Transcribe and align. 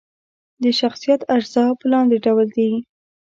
د 0.63 0.65
شخصیت 0.79 1.21
اجزا 1.35 1.65
په 1.79 1.85
لاندې 1.91 2.17
ډول 2.25 2.47
دي: 2.57 2.71